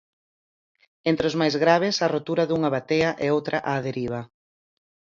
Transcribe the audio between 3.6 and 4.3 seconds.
á deriva.